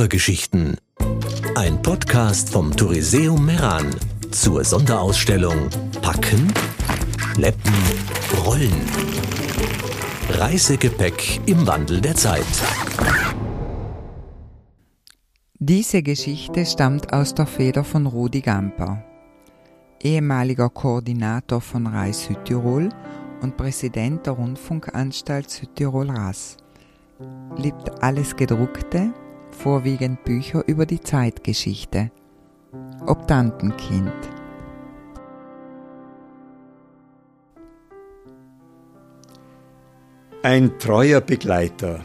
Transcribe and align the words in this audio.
Koffergeschichten. 0.00 0.78
Ein 1.56 1.82
Podcast 1.82 2.48
vom 2.48 2.74
Touriseum 2.74 3.44
Meran 3.44 3.94
zur 4.30 4.64
Sonderausstellung 4.64 5.68
Packen, 6.00 6.50
Schleppen, 7.34 7.74
Rollen. 8.42 8.72
Reisegepäck 10.30 11.42
im 11.44 11.66
Wandel 11.66 12.00
der 12.00 12.14
Zeit. 12.14 12.46
Diese 15.58 16.02
Geschichte 16.02 16.64
stammt 16.64 17.12
aus 17.12 17.34
der 17.34 17.46
Feder 17.46 17.84
von 17.84 18.06
Rudi 18.06 18.40
Gamper, 18.40 19.04
ehemaliger 20.02 20.70
Koordinator 20.70 21.60
von 21.60 21.86
Reis 21.86 22.24
Südtirol 22.24 22.88
und 23.42 23.58
Präsident 23.58 24.24
der 24.24 24.32
Rundfunkanstalt 24.32 25.50
Südtirol 25.50 26.08
RAS. 26.10 26.56
Liebt 27.58 28.02
alles 28.02 28.34
Gedruckte, 28.34 29.12
vorwiegend 29.54 30.24
Bücher 30.24 30.62
über 30.66 30.86
die 30.86 31.00
Zeitgeschichte. 31.00 32.10
Optantenkind. 33.06 34.12
Ein 40.42 40.78
treuer 40.78 41.20
Begleiter. 41.20 42.00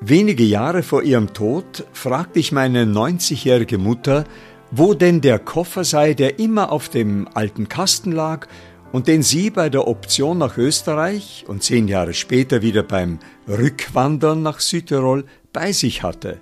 Wenige 0.00 0.44
Jahre 0.44 0.82
vor 0.82 1.02
ihrem 1.02 1.32
Tod 1.32 1.86
fragte 1.92 2.38
ich 2.38 2.52
meine 2.52 2.84
90-jährige 2.84 3.78
Mutter, 3.78 4.24
wo 4.70 4.94
denn 4.94 5.20
der 5.20 5.38
Koffer 5.38 5.84
sei, 5.84 6.14
der 6.14 6.38
immer 6.38 6.70
auf 6.70 6.88
dem 6.88 7.28
alten 7.34 7.68
Kasten 7.68 8.12
lag 8.12 8.46
und 8.92 9.08
den 9.08 9.22
sie 9.22 9.50
bei 9.50 9.68
der 9.68 9.88
Option 9.88 10.38
nach 10.38 10.58
Österreich 10.58 11.44
und 11.48 11.62
zehn 11.62 11.88
Jahre 11.88 12.14
später 12.14 12.62
wieder 12.62 12.82
beim 12.82 13.18
Rückwandern 13.48 14.42
nach 14.42 14.60
Südtirol 14.60 15.24
bei 15.56 15.72
sich 15.72 16.02
hatte. 16.02 16.38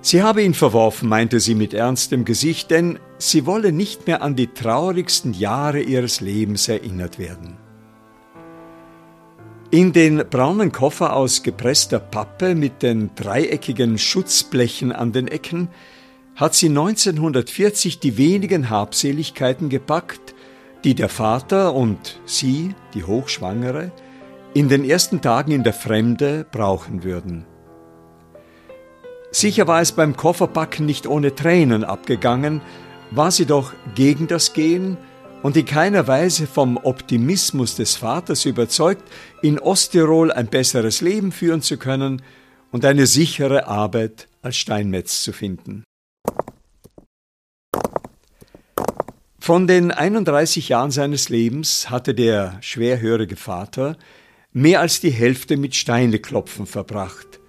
Sie 0.00 0.20
habe 0.20 0.42
ihn 0.42 0.52
verworfen, 0.52 1.08
meinte 1.08 1.38
sie 1.38 1.54
mit 1.54 1.74
ernstem 1.74 2.24
Gesicht, 2.24 2.72
denn 2.72 2.98
sie 3.16 3.46
wolle 3.46 3.70
nicht 3.70 4.08
mehr 4.08 4.20
an 4.20 4.34
die 4.34 4.48
traurigsten 4.48 5.32
Jahre 5.32 5.80
ihres 5.80 6.20
Lebens 6.20 6.66
erinnert 6.66 7.20
werden. 7.20 7.56
In 9.70 9.92
den 9.92 10.24
braunen 10.28 10.72
Koffer 10.72 11.14
aus 11.14 11.44
gepresster 11.44 12.00
Pappe 12.00 12.56
mit 12.56 12.82
den 12.82 13.10
dreieckigen 13.14 13.98
Schutzblechen 13.98 14.90
an 14.90 15.12
den 15.12 15.28
Ecken 15.28 15.68
hat 16.34 16.54
sie 16.54 16.68
1940 16.68 18.00
die 18.00 18.16
wenigen 18.16 18.70
Habseligkeiten 18.70 19.68
gepackt, 19.68 20.34
die 20.82 20.96
der 20.96 21.08
Vater 21.08 21.74
und 21.74 22.20
sie, 22.26 22.74
die 22.94 23.04
Hochschwangere, 23.04 23.92
in 24.56 24.70
den 24.70 24.88
ersten 24.88 25.20
Tagen 25.20 25.50
in 25.50 25.64
der 25.64 25.74
Fremde 25.74 26.46
brauchen 26.50 27.04
würden. 27.04 27.44
Sicher 29.30 29.66
war 29.66 29.82
es 29.82 29.92
beim 29.92 30.16
Kofferpacken 30.16 30.86
nicht 30.86 31.06
ohne 31.06 31.34
Tränen 31.34 31.84
abgegangen, 31.84 32.62
war 33.10 33.30
sie 33.30 33.44
doch 33.44 33.74
gegen 33.94 34.28
das 34.28 34.54
Gehen 34.54 34.96
und 35.42 35.58
in 35.58 35.66
keiner 35.66 36.08
Weise 36.08 36.46
vom 36.46 36.78
Optimismus 36.78 37.76
des 37.76 37.96
Vaters 37.96 38.46
überzeugt, 38.46 39.02
in 39.42 39.58
Osttirol 39.58 40.32
ein 40.32 40.46
besseres 40.46 41.02
Leben 41.02 41.32
führen 41.32 41.60
zu 41.60 41.76
können 41.76 42.22
und 42.72 42.86
eine 42.86 43.06
sichere 43.06 43.66
Arbeit 43.66 44.26
als 44.40 44.56
Steinmetz 44.56 45.22
zu 45.22 45.34
finden. 45.34 45.84
Von 49.38 49.66
den 49.66 49.90
31 49.90 50.70
Jahren 50.70 50.92
seines 50.92 51.28
Lebens 51.28 51.90
hatte 51.90 52.14
der 52.14 52.56
schwerhörige 52.62 53.36
Vater 53.36 53.98
mehr 54.56 54.80
als 54.80 55.00
die 55.00 55.10
Hälfte 55.10 55.58
mit 55.58 55.74
Steineklopfen 55.74 56.64
verbracht 56.64 57.40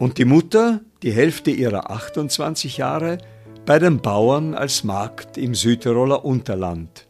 und 0.00 0.18
die 0.18 0.24
Mutter 0.24 0.80
die 1.04 1.12
Hälfte 1.12 1.52
ihrer 1.52 1.92
28 1.92 2.76
Jahre 2.76 3.18
bei 3.66 3.78
den 3.78 4.00
Bauern 4.00 4.54
als 4.54 4.82
Magd 4.82 5.38
im 5.38 5.54
Südtiroler 5.54 6.24
Unterland. 6.24 7.06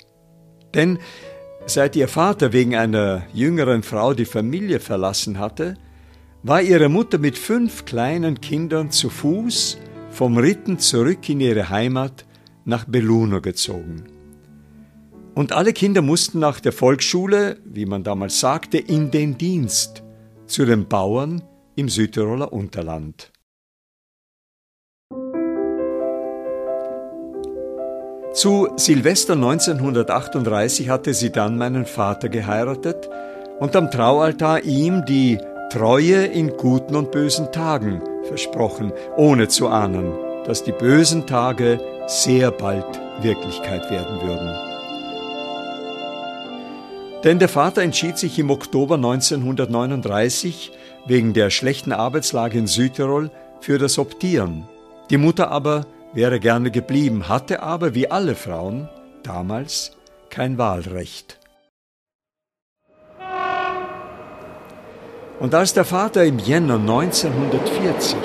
Denn 0.74 0.98
seit 1.64 1.96
ihr 1.96 2.06
Vater 2.06 2.52
wegen 2.52 2.76
einer 2.76 3.22
jüngeren 3.32 3.82
Frau 3.82 4.12
die 4.12 4.26
Familie 4.26 4.78
verlassen 4.78 5.38
hatte, 5.38 5.78
war 6.42 6.60
ihre 6.60 6.90
Mutter 6.90 7.16
mit 7.16 7.38
fünf 7.38 7.86
kleinen 7.86 8.42
Kindern 8.42 8.90
zu 8.90 9.08
Fuß 9.08 9.78
vom 10.10 10.36
Ritten 10.36 10.78
zurück 10.78 11.26
in 11.30 11.40
ihre 11.40 11.70
Heimat 11.70 12.26
nach 12.66 12.84
Belluno 12.84 13.40
gezogen. 13.40 14.19
Und 15.34 15.52
alle 15.52 15.72
Kinder 15.72 16.02
mussten 16.02 16.38
nach 16.38 16.60
der 16.60 16.72
Volksschule, 16.72 17.58
wie 17.64 17.86
man 17.86 18.02
damals 18.02 18.40
sagte, 18.40 18.78
in 18.78 19.10
den 19.10 19.38
Dienst 19.38 20.02
zu 20.46 20.64
den 20.64 20.88
Bauern 20.88 21.42
im 21.76 21.88
Südtiroler 21.88 22.52
Unterland. 22.52 23.32
Zu 28.32 28.68
Silvester 28.76 29.32
1938 29.32 30.88
hatte 30.88 31.14
sie 31.14 31.30
dann 31.30 31.58
meinen 31.58 31.84
Vater 31.84 32.28
geheiratet 32.28 33.10
und 33.58 33.74
am 33.74 33.90
Traualtar 33.90 34.62
ihm 34.62 35.04
die 35.04 35.38
Treue 35.70 36.26
in 36.26 36.56
guten 36.56 36.96
und 36.96 37.10
bösen 37.10 37.50
Tagen 37.52 38.02
versprochen, 38.24 38.92
ohne 39.16 39.48
zu 39.48 39.68
ahnen, 39.68 40.12
dass 40.46 40.62
die 40.62 40.72
bösen 40.72 41.26
Tage 41.26 41.80
sehr 42.06 42.50
bald 42.50 43.00
Wirklichkeit 43.20 43.90
werden 43.90 44.20
würden. 44.22 44.69
Denn 47.24 47.38
der 47.38 47.50
Vater 47.50 47.82
entschied 47.82 48.16
sich 48.16 48.38
im 48.38 48.50
Oktober 48.50 48.94
1939 48.94 50.72
wegen 51.06 51.34
der 51.34 51.50
schlechten 51.50 51.92
Arbeitslage 51.92 52.58
in 52.58 52.66
Südtirol 52.66 53.30
für 53.60 53.78
das 53.78 53.98
Optieren. 53.98 54.66
Die 55.10 55.18
Mutter 55.18 55.50
aber 55.50 55.86
wäre 56.14 56.40
gerne 56.40 56.70
geblieben, 56.70 57.28
hatte 57.28 57.62
aber, 57.62 57.94
wie 57.94 58.10
alle 58.10 58.34
Frauen, 58.34 58.88
damals 59.22 59.96
kein 60.30 60.56
Wahlrecht. 60.56 61.38
Und 65.40 65.54
als 65.54 65.74
der 65.74 65.84
Vater 65.84 66.24
im 66.24 66.38
Jänner 66.38 66.76
1940 66.76 68.16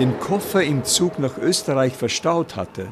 den 0.00 0.18
Koffer 0.18 0.64
im 0.64 0.82
Zug 0.84 1.20
nach 1.20 1.38
Österreich 1.38 1.94
verstaut 1.94 2.56
hatte, 2.56 2.88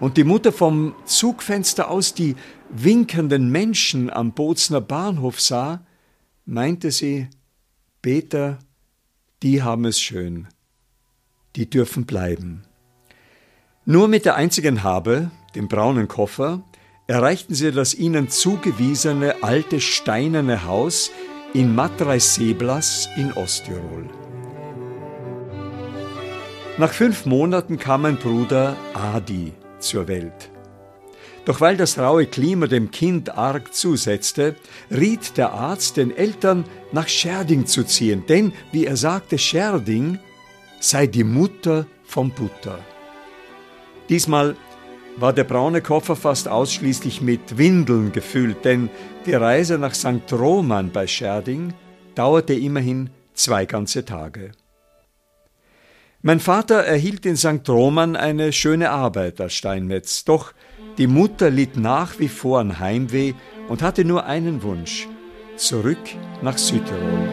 und 0.00 0.16
die 0.16 0.24
Mutter 0.24 0.52
vom 0.52 0.94
Zugfenster 1.04 1.90
aus 1.90 2.14
die 2.14 2.36
winkenden 2.70 3.50
Menschen 3.50 4.10
am 4.10 4.32
Bozner 4.32 4.80
Bahnhof 4.80 5.40
sah, 5.40 5.84
meinte 6.44 6.90
sie, 6.90 7.28
Peter, 8.02 8.58
die 9.42 9.62
haben 9.62 9.84
es 9.84 10.00
schön, 10.00 10.48
die 11.56 11.68
dürfen 11.68 12.06
bleiben. 12.06 12.62
Nur 13.84 14.08
mit 14.08 14.24
der 14.24 14.36
einzigen 14.36 14.82
Habe, 14.82 15.30
dem 15.54 15.68
braunen 15.68 16.08
Koffer, 16.08 16.62
erreichten 17.06 17.54
sie 17.54 17.72
das 17.72 17.94
ihnen 17.94 18.28
zugewiesene 18.28 19.42
alte 19.42 19.80
steinerne 19.80 20.64
Haus 20.64 21.10
in 21.54 21.74
Matreis-Seblas 21.74 23.08
in 23.16 23.32
Osttirol. 23.32 24.10
Nach 26.76 26.92
fünf 26.92 27.24
Monaten 27.26 27.78
kam 27.78 28.02
mein 28.02 28.18
Bruder 28.18 28.76
Adi 28.94 29.52
zur 29.80 30.08
Welt. 30.08 30.50
Doch 31.44 31.60
weil 31.62 31.76
das 31.76 31.98
raue 31.98 32.26
Klima 32.26 32.66
dem 32.66 32.90
Kind 32.90 33.36
arg 33.36 33.72
zusetzte, 33.72 34.54
riet 34.90 35.38
der 35.38 35.52
Arzt 35.52 35.96
den 35.96 36.14
Eltern, 36.14 36.64
nach 36.92 37.08
Scherding 37.08 37.64
zu 37.64 37.84
ziehen, 37.84 38.24
denn, 38.28 38.52
wie 38.70 38.84
er 38.84 38.96
sagte, 38.96 39.38
Scherding 39.38 40.18
sei 40.80 41.06
die 41.06 41.24
Mutter 41.24 41.86
vom 42.04 42.30
Butter. 42.30 42.78
Diesmal 44.08 44.56
war 45.16 45.32
der 45.32 45.44
braune 45.44 45.82
Koffer 45.82 46.16
fast 46.16 46.48
ausschließlich 46.48 47.20
mit 47.20 47.58
Windeln 47.58 48.12
gefüllt, 48.12 48.64
denn 48.64 48.88
die 49.26 49.34
Reise 49.34 49.78
nach 49.78 49.94
St. 49.94 50.32
Roman 50.32 50.90
bei 50.92 51.06
Scherding 51.06 51.74
dauerte 52.14 52.54
immerhin 52.54 53.10
zwei 53.34 53.64
ganze 53.64 54.04
Tage. 54.04 54.52
Mein 56.28 56.40
Vater 56.40 56.84
erhielt 56.84 57.24
in 57.24 57.38
St. 57.38 57.66
Roman 57.66 58.14
eine 58.14 58.52
schöne 58.52 58.90
Arbeit 58.90 59.40
als 59.40 59.54
Steinmetz, 59.54 60.24
doch 60.24 60.52
die 60.98 61.06
Mutter 61.06 61.48
litt 61.48 61.78
nach 61.78 62.18
wie 62.18 62.28
vor 62.28 62.60
an 62.60 62.78
Heimweh 62.78 63.32
und 63.70 63.80
hatte 63.80 64.04
nur 64.04 64.26
einen 64.26 64.62
Wunsch, 64.62 65.08
zurück 65.56 65.96
nach 66.42 66.58
Südtirol. 66.58 67.30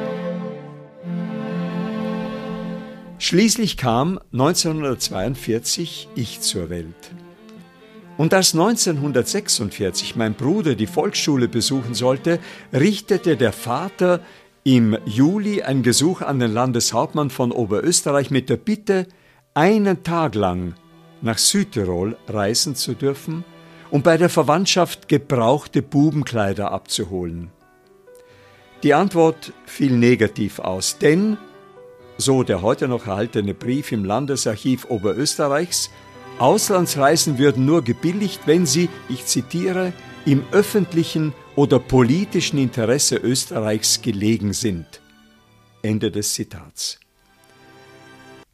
Schließlich 3.19 3.75
kam 3.75 4.17
1942 4.31 6.07
ich 6.15 6.39
zur 6.39 6.69
Welt. 6.69 7.11
Und 8.15 8.33
als 8.33 8.53
1946 8.53 10.15
mein 10.15 10.35
Bruder 10.35 10.75
die 10.75 10.87
Volksschule 10.87 11.49
besuchen 11.49 11.95
sollte, 11.95 12.39
richtete 12.71 13.35
der 13.35 13.51
Vater 13.51 14.21
im 14.67 14.97
Juli 15.05 15.61
ein 15.61 15.83
Gesuch 15.83 16.21
an 16.21 16.39
den 16.39 16.51
Landeshauptmann 16.51 17.29
von 17.29 17.51
Oberösterreich 17.51 18.31
mit 18.31 18.49
der 18.49 18.57
Bitte, 18.57 19.05
einen 19.53 20.01
Tag 20.01 20.33
lang 20.33 20.73
nach 21.21 21.37
Südtirol 21.37 22.17
reisen 22.27 22.73
zu 22.75 22.95
dürfen, 22.95 23.45
um 23.91 24.01
bei 24.01 24.17
der 24.17 24.27
Verwandtschaft 24.27 25.07
gebrauchte 25.07 25.83
Bubenkleider 25.83 26.71
abzuholen. 26.71 27.51
Die 28.81 28.95
Antwort 28.95 29.53
fiel 29.67 29.95
negativ 29.95 30.57
aus, 30.57 30.97
denn, 30.97 31.37
so 32.17 32.41
der 32.41 32.63
heute 32.63 32.87
noch 32.87 33.05
erhaltene 33.05 33.53
Brief 33.53 33.91
im 33.91 34.03
Landesarchiv 34.03 34.89
Oberösterreichs, 34.89 35.91
Auslandsreisen 36.39 37.37
würden 37.37 37.65
nur 37.65 37.83
gebilligt, 37.83 38.41
wenn 38.45 38.65
sie, 38.65 38.89
ich 39.09 39.25
zitiere, 39.25 39.93
im 40.25 40.43
öffentlichen 40.51 41.33
oder 41.55 41.79
politischen 41.79 42.57
Interesse 42.57 43.15
Österreichs 43.17 44.01
gelegen 44.01 44.53
sind. 44.53 44.85
Ende 45.81 46.11
des 46.11 46.33
Zitats. 46.33 46.99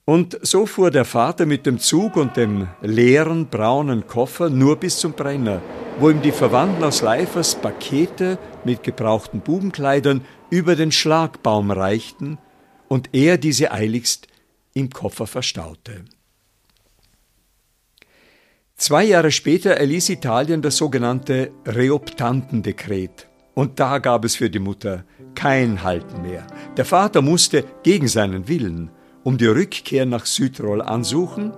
Und 0.05 0.37
so 0.41 0.65
fuhr 0.65 0.91
der 0.91 1.05
Vater 1.05 1.45
mit 1.45 1.65
dem 1.65 1.79
Zug 1.79 2.17
und 2.17 2.35
dem 2.35 2.67
leeren 2.81 3.47
braunen 3.47 4.07
Koffer 4.07 4.49
nur 4.49 4.75
bis 4.75 4.97
zum 4.97 5.13
Brenner, 5.13 5.61
wo 5.99 6.09
ihm 6.09 6.21
die 6.21 6.31
Verwandten 6.31 6.83
aus 6.83 7.01
Leifers 7.01 7.55
Pakete 7.55 8.37
mit 8.65 8.83
gebrauchten 8.83 9.41
Bubenkleidern 9.41 10.25
über 10.49 10.75
den 10.75 10.91
Schlagbaum 10.91 11.71
reichten 11.71 12.39
und 12.89 13.09
er 13.13 13.37
diese 13.37 13.71
eiligst 13.71 14.27
im 14.73 14.89
Koffer 14.89 15.27
verstaute. 15.27 16.03
Zwei 18.81 19.03
Jahre 19.03 19.29
später 19.29 19.73
erließ 19.73 20.09
Italien 20.09 20.63
das 20.63 20.77
sogenannte 20.77 21.51
Reoptantendekret. 21.67 23.27
Und 23.53 23.79
da 23.79 23.99
gab 23.99 24.25
es 24.25 24.35
für 24.35 24.49
die 24.49 24.57
Mutter 24.57 25.03
kein 25.35 25.83
Halten 25.83 26.23
mehr. 26.23 26.47
Der 26.77 26.85
Vater 26.85 27.21
musste 27.21 27.63
gegen 27.83 28.07
seinen 28.07 28.47
Willen 28.47 28.89
um 29.23 29.37
die 29.37 29.45
Rückkehr 29.45 30.07
nach 30.07 30.25
Südtirol 30.25 30.81
ansuchen, 30.81 31.53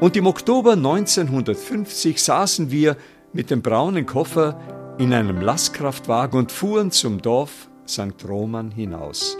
und 0.00 0.16
im 0.16 0.26
Oktober 0.26 0.72
1950 0.72 2.22
saßen 2.22 2.70
wir 2.70 2.96
mit 3.34 3.50
dem 3.50 3.60
braunen 3.60 4.06
Koffer 4.06 4.58
in 4.96 5.12
einem 5.12 5.42
Lastkraftwagen 5.42 6.38
und 6.38 6.50
fuhren 6.50 6.90
zum 6.90 7.20
Dorf 7.20 7.68
St. 7.86 8.26
Roman 8.26 8.70
hinaus. 8.70 9.36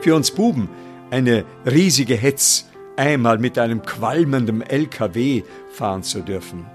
Für 0.00 0.16
uns 0.16 0.32
Buben 0.32 0.68
eine 1.12 1.44
riesige 1.64 2.16
Hetz, 2.16 2.66
einmal 2.96 3.38
mit 3.38 3.58
einem 3.58 3.82
qualmenden 3.82 4.62
LKW 4.62 5.42
fahren 5.70 6.02
zu 6.02 6.20
dürfen. 6.20 6.66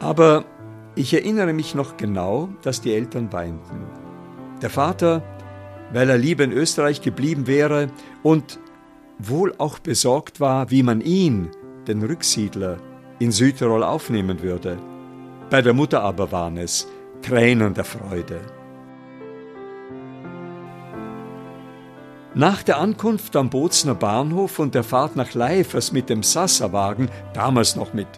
Aber 0.00 0.44
ich 0.94 1.12
erinnere 1.14 1.52
mich 1.52 1.74
noch 1.74 1.96
genau, 1.96 2.48
dass 2.62 2.80
die 2.80 2.94
Eltern 2.94 3.32
weinten. 3.32 3.86
Der 4.62 4.70
Vater, 4.70 5.22
weil 5.92 6.08
er 6.08 6.18
lieber 6.18 6.44
in 6.44 6.52
Österreich 6.52 7.00
geblieben 7.00 7.46
wäre 7.46 7.88
und 8.22 8.58
wohl 9.18 9.54
auch 9.58 9.78
besorgt 9.78 10.40
war, 10.40 10.70
wie 10.70 10.82
man 10.82 11.00
ihn, 11.00 11.50
den 11.86 12.02
Rücksiedler, 12.02 12.78
in 13.18 13.30
Südtirol 13.30 13.82
aufnehmen 13.82 14.42
würde. 14.42 14.78
Bei 15.50 15.62
der 15.62 15.72
Mutter 15.72 16.02
aber 16.02 16.32
waren 16.32 16.56
es 16.56 16.88
Tränen 17.22 17.74
der 17.74 17.84
Freude. 17.84 18.40
Nach 22.36 22.64
der 22.64 22.78
Ankunft 22.78 23.36
am 23.36 23.48
Bozner 23.48 23.94
Bahnhof 23.94 24.58
und 24.58 24.74
der 24.74 24.82
Fahrt 24.82 25.14
nach 25.14 25.34
Leifers 25.34 25.92
mit 25.92 26.10
dem 26.10 26.24
Sassawagen, 26.24 27.08
damals 27.32 27.76
noch 27.76 27.94
mit 27.94 28.08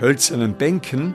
hölzernen 0.00 0.54
Bänken, 0.54 1.14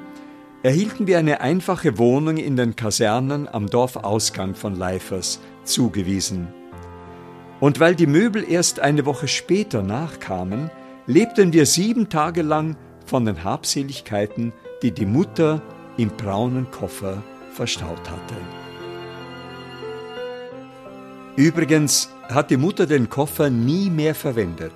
erhielten 0.61 1.07
wir 1.07 1.17
eine 1.17 1.41
einfache 1.41 1.97
Wohnung 1.97 2.37
in 2.37 2.55
den 2.55 2.75
Kasernen 2.75 3.47
am 3.47 3.65
Dorfausgang 3.67 4.53
von 4.53 4.75
Leifers 4.75 5.39
zugewiesen. 5.63 6.49
Und 7.59 7.79
weil 7.79 7.95
die 7.95 8.05
Möbel 8.05 8.45
erst 8.47 8.79
eine 8.79 9.07
Woche 9.07 9.27
später 9.27 9.81
nachkamen, 9.81 10.69
lebten 11.07 11.53
wir 11.53 11.65
sieben 11.65 12.09
Tage 12.09 12.43
lang 12.43 12.77
von 13.07 13.25
den 13.25 13.43
Habseligkeiten, 13.43 14.53
die 14.83 14.91
die 14.91 15.07
Mutter 15.07 15.63
im 15.97 16.09
braunen 16.09 16.69
Koffer 16.69 17.23
verstaut 17.53 18.07
hatte. 18.07 18.60
Übrigens 21.35 22.09
hat 22.29 22.49
die 22.49 22.57
Mutter 22.57 22.85
den 22.85 23.09
Koffer 23.09 23.49
nie 23.49 23.89
mehr 23.89 24.15
verwendet, 24.15 24.73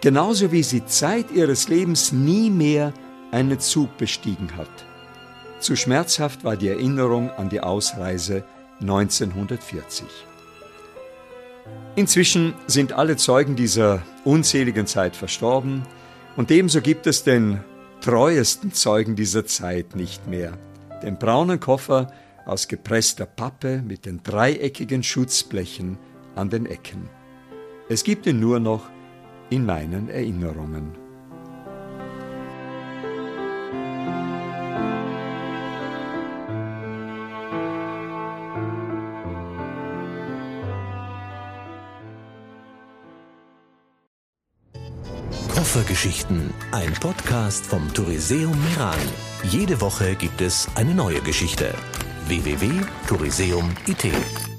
genauso 0.00 0.52
wie 0.52 0.62
sie 0.62 0.86
Zeit 0.86 1.30
ihres 1.32 1.68
Lebens 1.68 2.12
nie 2.12 2.48
mehr 2.50 2.92
einen 3.32 3.58
Zug 3.58 3.96
bestiegen 3.98 4.56
hat. 4.56 4.68
Zu 5.58 5.76
schmerzhaft 5.76 6.44
war 6.44 6.56
die 6.56 6.68
Erinnerung 6.68 7.30
an 7.30 7.48
die 7.48 7.60
Ausreise 7.60 8.44
1940. 8.80 10.06
Inzwischen 11.96 12.54
sind 12.66 12.92
alle 12.92 13.16
Zeugen 13.16 13.56
dieser 13.56 14.02
unseligen 14.24 14.86
Zeit 14.86 15.16
verstorben 15.16 15.82
und 16.36 16.50
ebenso 16.50 16.80
gibt 16.80 17.06
es 17.06 17.24
den 17.24 17.60
treuesten 18.00 18.72
Zeugen 18.72 19.16
dieser 19.16 19.44
Zeit 19.44 19.96
nicht 19.96 20.26
mehr, 20.26 20.52
den 21.02 21.18
braunen 21.18 21.60
Koffer 21.60 22.10
aus 22.50 22.66
gepresster 22.66 23.26
Pappe 23.26 23.80
mit 23.80 24.06
den 24.06 24.24
dreieckigen 24.24 25.04
Schutzblechen 25.04 25.96
an 26.34 26.50
den 26.50 26.66
Ecken. 26.66 27.08
Es 27.88 28.02
gibt 28.02 28.26
ihn 28.26 28.40
nur 28.40 28.58
noch 28.58 28.90
in 29.50 29.64
meinen 29.64 30.08
Erinnerungen. 30.08 30.92
Koffergeschichten, 45.54 46.52
ein 46.72 46.92
Podcast 46.94 47.64
vom 47.64 47.94
Touriseum 47.94 48.56
Meran. 48.64 48.98
Jede 49.44 49.80
Woche 49.80 50.16
gibt 50.16 50.40
es 50.40 50.66
eine 50.74 50.94
neue 50.94 51.20
Geschichte. 51.20 51.72
www.touriseum.it 52.30 54.49